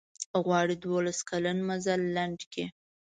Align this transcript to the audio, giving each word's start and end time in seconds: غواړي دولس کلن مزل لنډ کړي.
غواړي 0.43 0.75
دولس 0.85 1.19
کلن 1.29 1.57
مزل 1.67 2.01
لنډ 2.15 2.39
کړي. 2.51 2.65